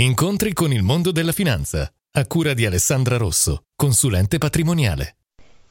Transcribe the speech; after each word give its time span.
Incontri 0.00 0.52
con 0.52 0.72
il 0.72 0.84
mondo 0.84 1.10
della 1.10 1.32
finanza, 1.32 1.92
a 2.12 2.26
cura 2.28 2.54
di 2.54 2.64
Alessandra 2.64 3.16
Rosso, 3.16 3.64
consulente 3.74 4.38
patrimoniale. 4.38 5.16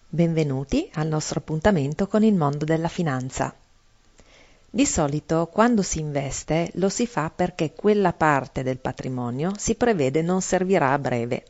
Benvenuti 0.10 0.90
al 0.96 1.08
nostro 1.08 1.40
appuntamento 1.40 2.08
con 2.08 2.26
il 2.26 2.34
mondo 2.34 2.66
della 2.66 2.90
finanza. 2.90 3.56
Di 4.70 4.86
solito 4.86 5.48
quando 5.50 5.82
si 5.82 6.00
investe 6.00 6.72
lo 6.74 6.90
si 6.90 7.08
fa 7.08 7.32
perché 7.34 7.72
quella 7.72 8.12
parte 8.12 8.64
del 8.64 8.80
patrimonio 8.80 9.54
si 9.56 9.76
prevede 9.76 10.22
non 10.22 10.42
servirà 10.42 10.92
a 10.92 11.00
breve. 11.00 11.46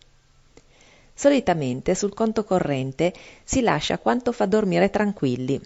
Solitamente 1.15 1.95
sul 1.95 2.13
conto 2.13 2.43
corrente 2.43 3.11
si 3.43 3.61
lascia 3.61 3.97
quanto 3.97 4.31
fa 4.31 4.45
dormire 4.45 4.91
tranquilli, 4.91 5.59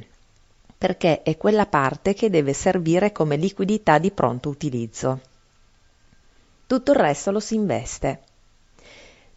perché 0.78 1.24
è 1.24 1.36
quella 1.36 1.66
parte 1.66 2.14
che 2.14 2.30
deve 2.30 2.54
servire 2.54 3.12
come 3.12 3.36
liquidità 3.36 3.98
di 3.98 4.12
pronto 4.12 4.48
utilizzo 4.48 5.20
tutto 6.72 6.92
il 6.92 7.00
resto 7.00 7.32
lo 7.32 7.42
si 7.42 7.56
investe. 7.56 8.22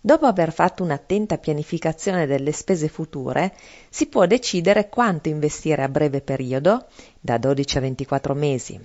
Dopo 0.00 0.26
aver 0.26 0.52
fatto 0.52 0.84
un'attenta 0.84 1.38
pianificazione 1.38 2.26
delle 2.26 2.52
spese 2.52 2.86
future, 2.86 3.52
si 3.88 4.06
può 4.06 4.24
decidere 4.26 4.88
quanto 4.88 5.30
investire 5.30 5.82
a 5.82 5.88
breve 5.88 6.20
periodo, 6.20 6.86
da 7.18 7.36
12 7.36 7.76
a 7.76 7.80
24 7.80 8.34
mesi, 8.34 8.80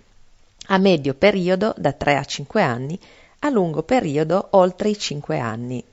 a 0.70 0.78
medio 0.80 1.14
periodo, 1.14 1.76
da 1.78 1.92
3 1.92 2.16
a 2.16 2.23
5 2.23 2.62
anni, 2.64 3.00
a 3.42 3.50
lungo 3.50 3.84
periodo, 3.84 4.48
oltre 4.54 4.90
i 4.90 4.98
5 4.98 5.38
anni. 5.38 5.84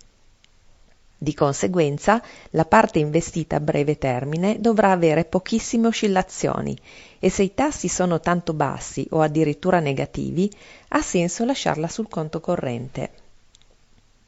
Di 1.26 1.34
conseguenza, 1.34 2.22
la 2.50 2.66
parte 2.66 3.00
investita 3.00 3.56
a 3.56 3.60
breve 3.60 3.98
termine 3.98 4.60
dovrà 4.60 4.92
avere 4.92 5.24
pochissime 5.24 5.88
oscillazioni 5.88 6.78
e 7.18 7.30
se 7.30 7.42
i 7.42 7.52
tassi 7.52 7.88
sono 7.88 8.20
tanto 8.20 8.54
bassi 8.54 9.04
o 9.10 9.20
addirittura 9.20 9.80
negativi, 9.80 10.48
ha 10.90 11.02
senso 11.02 11.44
lasciarla 11.44 11.88
sul 11.88 12.06
conto 12.08 12.38
corrente. 12.38 13.10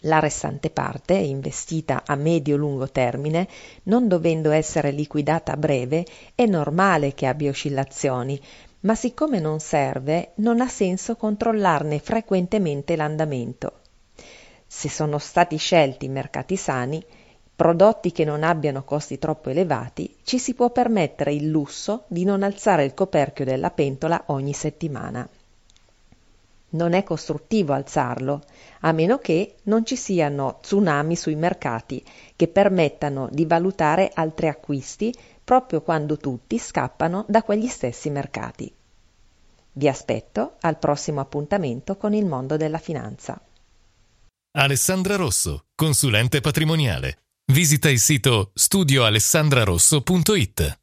La 0.01 0.19
restante 0.19 0.71
parte, 0.71 1.15
investita 1.15 2.03
a 2.05 2.17
medio-lungo 2.17 2.91
termine, 2.91 3.47
non 3.85 4.09
dovendo 4.09 4.51
essere 4.51 4.91
liquidata 4.91 5.53
a 5.53 5.57
breve, 5.57 6.05
è 6.35 6.47
normale 6.47 7.15
che 7.15 7.27
abbia 7.27 7.51
oscillazioni, 7.51 8.41
ma 8.81 8.97
siccome 8.97 9.39
non 9.39 9.61
serve, 9.61 10.33
non 10.39 10.61
ha 10.61 10.67
senso 10.67 11.15
controllarne 11.15 12.01
frequentemente 12.01 12.97
l'andamento 12.97 13.83
se 14.71 14.91
sono 14.91 15.19
stati 15.19 15.57
scelti 15.57 16.09
mercati 16.09 16.57
sani, 16.57 17.03
prodotti 17.57 18.13
che 18.13 18.25
non 18.25 18.45
abbiano 18.45 18.85
costi 18.85 19.19
troppo 19.19 19.49
elevati, 19.49 20.15
ci 20.23 20.39
si 20.39 20.55
può 20.55 20.71
permettere 20.71 21.33
il 21.33 21.49
lusso 21.49 22.05
di 22.07 22.23
non 22.23 22.43
alzare 22.43 22.85
il 22.85 22.95
coperchio 22.95 23.47
della 23.47 23.71
pentola 23.71 24.25
ogni 24.27 24.53
settimana. 24.53 25.27
Non 26.71 26.93
è 26.93 27.03
costruttivo 27.03 27.73
alzarlo, 27.73 28.43
a 28.81 28.93
meno 28.93 29.17
che 29.19 29.55
non 29.65 29.87
ci 29.87 29.97
siano 29.97 30.59
tsunami 30.61 31.17
sui 31.17 31.35
mercati 31.35 32.05
che 32.37 32.47
permettano 32.47 33.29
di 33.33 33.47
valutare 33.47 34.11
altri 34.13 34.49
acquisti 34.49 35.13
proprio 35.43 35.81
quando 35.81 36.19
tutti 36.19 36.59
scappano 36.59 37.25
da 37.27 37.43
quegli 37.43 37.69
stessi 37.69 38.11
mercati. 38.11 38.71
Vi 39.73 39.89
aspetto 39.89 40.57
al 40.61 40.77
prossimo 40.77 41.21
appuntamento 41.21 41.97
con 41.97 42.13
il 42.13 42.27
mondo 42.27 42.59
della 42.59 42.79
finanza. 42.79 43.41
Alessandra 44.51 45.17
Rosso, 45.17 45.67
consulente 45.75 46.41
patrimoniale. 46.41 47.25
Visita 47.53 47.91
il 47.91 48.01
sito 48.01 48.51
studioalessandrarosso.it. 48.55 50.78